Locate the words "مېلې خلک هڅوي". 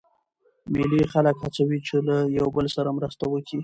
0.71-1.79